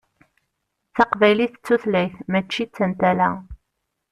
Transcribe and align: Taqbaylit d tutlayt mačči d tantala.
Taqbaylit 0.95 1.53
d 1.57 1.61
tutlayt 1.65 2.15
mačči 2.31 2.63
d 2.67 2.71
tantala. 2.75 3.29